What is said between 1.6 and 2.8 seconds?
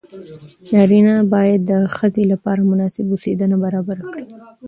د ښځې لپاره